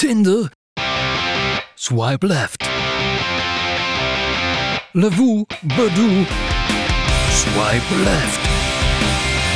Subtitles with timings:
[0.00, 0.48] Tinder?
[1.76, 2.62] Swipe left.
[4.94, 5.44] Levu
[5.76, 6.24] Badoo.
[7.30, 8.48] Swipe left.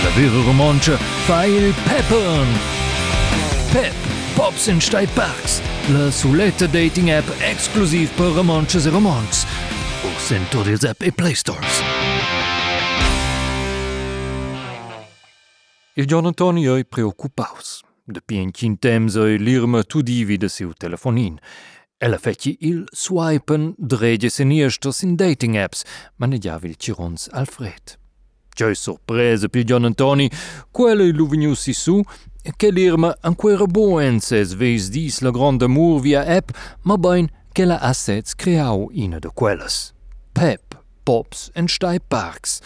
[0.03, 2.47] La vera romancia fa il peppern.
[3.73, 3.95] Pep,
[4.35, 9.47] Pops in Stai Parks, la suletta dating app exclusiv per romances e romans.
[10.03, 11.83] O sento des app e Play Stores.
[15.95, 17.81] Il John Antonio è preoccupaus.
[18.07, 21.39] De pientin temps ei l'irma tu divi de siu telefonin.
[21.97, 25.85] Ella feci il swipen drege seniesters in dating apps,
[26.17, 27.97] ma ne giavi il cirons Alfred.
[28.55, 30.31] C'è sorpresa per John Antoni,
[30.71, 32.03] quella illuvinusi su,
[32.57, 36.51] che l'irma ancora buenses ves dis la grande amour via app,
[36.83, 39.95] ma bain che la assets creau ina de quelles.
[40.33, 42.61] Pep, Pops en Stai Parks,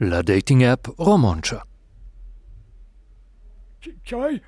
[0.00, 1.64] la dating app romancia.
[4.04, 4.40] Cioè,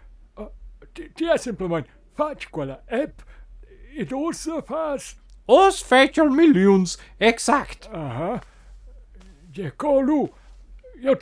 [0.98, 3.20] uh, ti è semplicemente faccio quella app
[3.96, 5.16] e dosa fas.
[5.46, 7.88] Os fetchel millions, exact.
[7.92, 8.40] Aha.
[9.52, 10.28] Ja, colu.
[11.00, 11.14] Ja,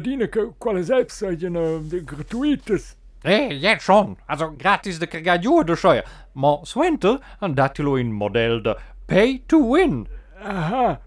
[0.00, 2.96] dina che quelle apps sono gratuitas.
[3.24, 4.16] Eh, jetzt schon.
[4.26, 6.04] Also gratis de cargagiur de scheuer.
[6.34, 8.76] Ma swenter, en datilo in model de
[9.06, 10.06] pay to win.
[10.42, 11.00] Aha.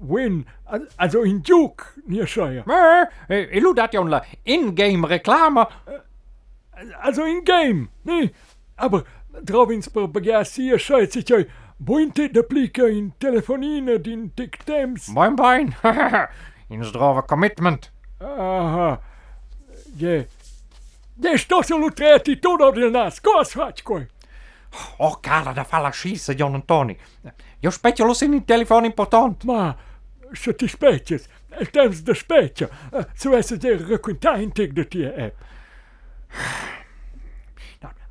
[0.00, 0.44] Win.
[0.66, 2.62] Al- Also in Duke, nie scheuer.
[2.66, 5.66] Maar, eh, ilu dat ja la in-game reclame.
[7.00, 8.30] Also in Game, ne?
[8.76, 9.04] Aber
[9.70, 11.44] ins bagassier scheuert sich ja
[11.78, 12.42] buinte de
[12.88, 15.08] in telefonine din TikTems.
[15.08, 15.74] Moin bein.
[16.68, 17.90] in drove commitment.
[18.20, 19.00] Aha.
[19.96, 20.24] Ja,
[21.36, 23.20] sto solo tretti tutto del nas.
[23.20, 24.06] Cosa faccio qua?
[24.98, 26.96] Oh, cara, da fa la scissa, John Antoni.
[27.60, 29.44] Io specchio lo in telefono important.
[29.44, 29.76] Ma,
[30.32, 31.28] se ti specchias,
[31.60, 35.34] il temps de specchia, uh, su esse der requintaintig de tia app.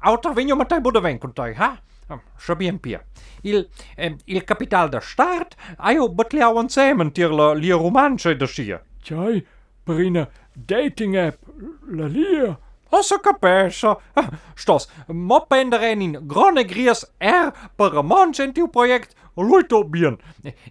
[0.04, 1.78] Autorinjungen tej budowenku tej, ha?
[2.12, 3.00] Oh, Szabiem pia.
[3.44, 8.82] Il, eh, il kapital da start, ajo betliauen zemen tir la lia romanche da schia.
[9.04, 9.46] Tjai,
[9.86, 11.40] per in dating app,
[11.88, 12.58] la lia.
[12.94, 13.98] Ossa persa.
[14.16, 20.20] Ah, Stås, moppeendrenin grone grias er per mon gentil project luito bien.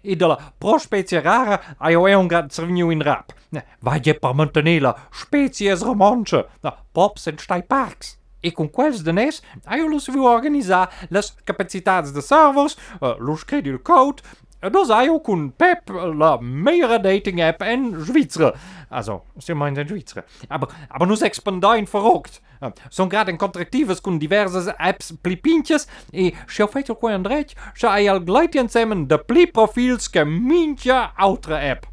[0.03, 3.33] Idola prospecie rara aio eon grad serviu in rap.
[3.81, 6.45] Vaje per mantenela species romanche,
[6.93, 8.17] pops en stai parks.
[8.43, 9.41] E com quels danès,
[9.71, 14.23] aio los viu organizar as capacitats de servos, ah, uh, los credi code,
[14.63, 18.53] e dos aio cun Pep la meilleure dating app en Schweizer.
[18.89, 20.23] Also, sie meint in Schweizer.
[20.47, 22.41] Aber, aber nus expandain verrockt.
[22.61, 27.91] Uh, Son grad en contractives cun diverses apps plipintjes, e schau fetel qua andrech, scha
[27.91, 31.89] ai al gleit insieme de pli profils ke mintja outre app.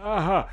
[0.00, 0.46] Aha.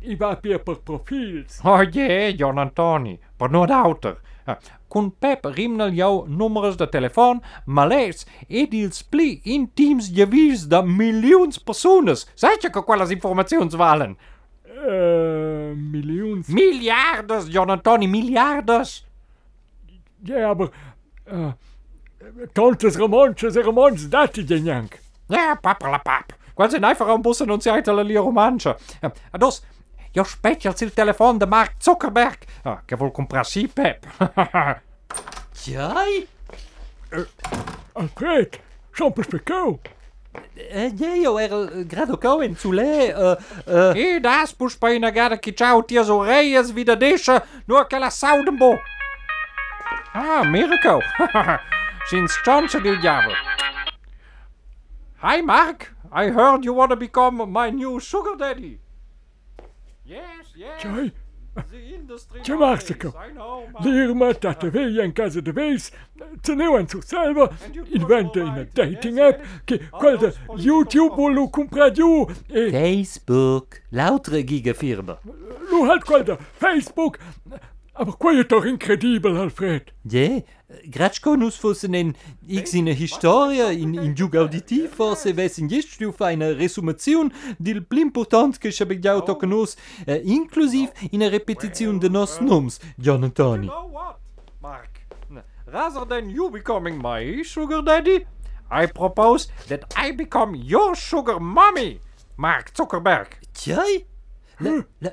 [0.00, 1.60] I va per per profils.
[1.64, 4.18] Oh jee, John Antoni, per no outer.
[4.46, 4.54] Uh,
[4.88, 10.82] Con Pep rimnel jou nummers de telefoon, maar lees, ed ils pli intims gewies de
[10.82, 12.24] miljoens persones.
[12.34, 14.16] Zeg je que quelles informations valen?
[14.64, 16.48] Uh, miljoens.
[16.48, 19.04] Miljardes, John Antoni, miljardes.
[20.24, 20.70] Ja, aber,
[21.32, 21.52] uh,
[22.52, 25.00] tantes romances e romans dati genjank.
[25.28, 26.36] Ja, papperlapap.
[26.54, 28.76] Qual zijn einfach een bussen und tellen li romanche.
[29.02, 29.62] Uh, dus,
[30.18, 32.38] jo spetjelt il telefoon de Mark Zuckerberg.
[32.64, 34.06] Uh, che vol comprassi, Pep.
[35.64, 36.26] Jai?
[37.92, 38.60] Alfred,
[38.92, 39.78] specau.
[40.54, 43.36] Eh, io ero grado coen zu le, eh,
[43.66, 48.78] eh, E das puspina gada ki ciao tias oreias wieder desche, nur che la saudenbo.
[50.12, 51.00] Ah, Mirko.
[52.10, 53.34] Sinds chance del diavolo.
[55.22, 55.94] Hi, Mark.
[56.12, 58.80] I heard you want to become my new sugar daddy.
[60.08, 60.82] Yes, yes.
[60.82, 61.10] Czaj,
[62.42, 63.12] Czy Marsyko,
[63.84, 65.30] Lirma, tatowy, jęka
[66.42, 67.48] zu nehmen zu selber,
[67.90, 72.26] i in na dating app, ki kolda YouTube lu compradiu.
[72.70, 75.16] Facebook, lautere giga firma.
[75.70, 77.18] Lu halt kolda Facebook,
[78.00, 79.92] aber quel è doch incredibile, Alfred.
[80.04, 80.44] Je,
[80.86, 82.12] gratschko nus fossen en
[82.46, 87.82] x in historia in in jug auditiv forse ves in gest stuf eine resumation dil
[87.82, 89.74] pli important che sche jau tokenus
[90.06, 93.66] uh, inclusiv in a repetition de nos noms John You Antoni.
[93.66, 94.20] know what,
[94.62, 95.00] Mark?
[95.66, 98.26] Rather than you becoming my sugar daddy,
[98.70, 101.98] I propose that I become your sugar mommy,
[102.36, 103.26] Mark Zuckerberg.
[103.52, 104.04] Tjai?
[104.60, 105.10] La, la,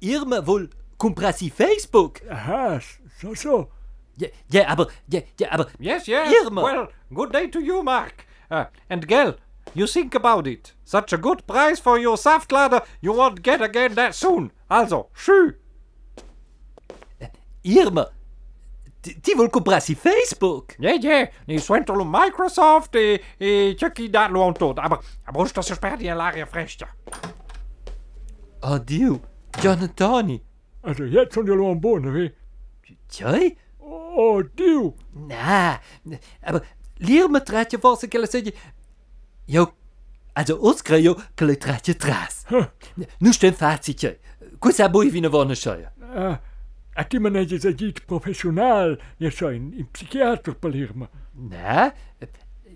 [0.00, 0.68] Irma wohl
[1.02, 2.20] comprassi Facebook?
[2.30, 2.80] Aha,
[3.20, 3.68] so, so.
[4.16, 6.32] Ja, ja, aber, ja, ja, aber, Yes, yes.
[6.32, 6.62] Irma.
[6.62, 8.24] Well, good day to you, Mark.
[8.50, 9.34] Uh, and Gel,
[9.74, 10.74] you think about it.
[10.84, 14.52] Such a good price for your saftlader, you won't get again that soon.
[14.68, 15.54] Also, schü.
[17.64, 18.06] Irma,
[19.00, 20.76] ti, ti vuol comprarsi Facebook?
[20.78, 24.78] Ja, ja, ni suento lo Microsoft e, e chi darlo un tot.
[24.78, 26.94] Aber, aber sto si sperdi all'aria fresca.
[28.60, 29.20] Oddio,
[29.60, 30.50] John Antoni.
[30.82, 32.30] Also jetzt sind wir am Boden, weh?
[33.08, 33.56] Tjoi?
[33.78, 34.94] Oh, Dio!
[35.12, 35.80] Na,
[36.42, 36.62] aber
[36.98, 37.40] lir me
[37.80, 38.52] forse che la segge.
[39.46, 39.72] Jo,
[40.34, 42.44] also uskra jo che le tratje tras.
[43.20, 44.18] Nu stem fazitje.
[44.58, 45.92] Cosa boi vina vona scheia?
[46.14, 46.40] Ah,
[46.94, 51.08] a ti manege se dit professional, je zijn in psychiater palirma.
[51.32, 51.92] Na,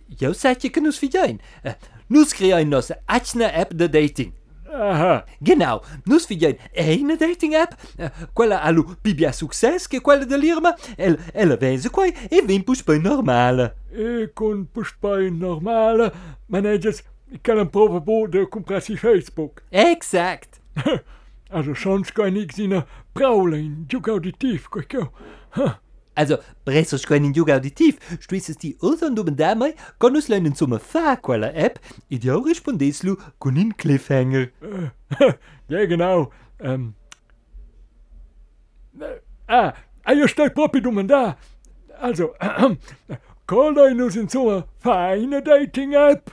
[0.07, 1.41] jo satje che nus fidein.
[2.07, 4.33] Nus crea in nos achna app de dating.
[4.77, 5.25] Aha.
[5.41, 7.73] Genau, nus figien eine dating-app,
[8.35, 13.01] quella alu pi bia success che quella dell'Irma, el, el vese quai e vin puspai
[13.01, 13.77] normale.
[13.91, 16.13] E con puspai normale
[16.47, 17.03] maneges
[17.43, 19.63] quel un prova bo de comprasi Facebook.
[19.71, 20.61] Exact.
[21.51, 24.85] also schon kann ich sina braulein, juk auditiv, quai
[26.17, 31.17] Also, presso scoen in juga auditiv, stuisses ti otan duben damai, conus leinen zum fa
[31.17, 31.77] quella app,
[32.09, 32.25] id
[32.65, 34.51] von Deslu con cliffhanger.
[35.69, 36.33] ja, genau.
[36.59, 36.95] Ehm.
[38.99, 39.13] Ah,
[39.49, 39.75] ah
[40.07, 41.37] eier steigt propi dummen da.
[42.01, 42.33] Also,
[43.47, 46.31] call nus in so feine dating app.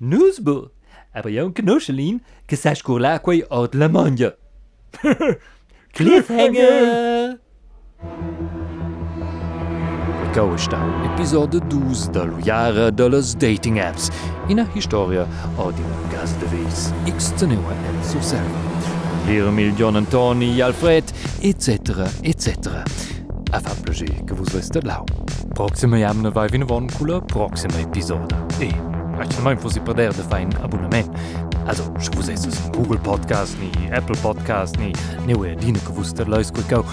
[0.00, 0.70] Nusbull.
[1.12, 3.20] Aber ja knuschelin, che sach cour la
[3.50, 4.32] od la manja.
[5.92, 7.38] cliffhanger!
[10.34, 14.10] Goestau Episode 12 de lo Jare dëlles Dating-Apps,
[14.48, 18.46] iner Historie a diner Gasdewees, Xzenewer en sosel.
[19.26, 21.10] Lere Millionen Tony, Alfred,
[21.42, 22.84] etc etc.
[23.52, 25.04] Affaplégé que vous reste lau.
[25.54, 28.34] Proxime jamne wei vin won cooler Proxime Episode.
[28.62, 28.70] E
[29.42, 31.10] mein wo si perder de fein Abonnement.
[31.66, 34.92] Also je vous es Google Podcast nie, Apple Podcast nie,
[35.26, 36.84] neue Dine gewusst der leus go go.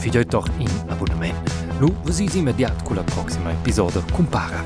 [0.00, 4.64] Fi doch in Abonnement Nu vă zi imediat cu la proxima episodă Cumpara.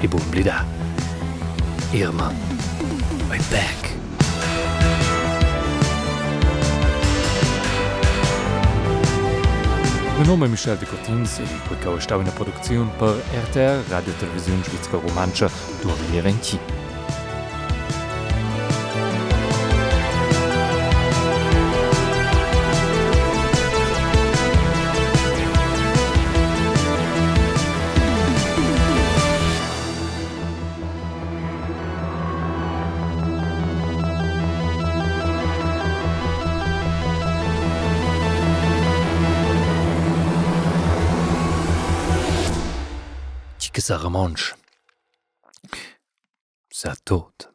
[0.00, 0.66] E bun blida.
[1.94, 2.32] Irma.
[3.28, 3.80] My back.
[10.16, 13.14] Mein Name ist Michel de Coutins, ich bin in der Produktion per
[13.44, 15.46] RTR, Radio Television Schweizer Romanche,
[15.82, 16.77] durch Valerien Team.
[43.88, 44.54] sa remanche,
[46.68, 47.48] sa tôte.